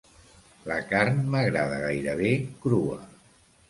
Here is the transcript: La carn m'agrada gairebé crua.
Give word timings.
La 0.71 0.77
carn 0.93 1.21
m'agrada 1.35 1.79
gairebé 1.87 2.35
crua. 2.67 3.03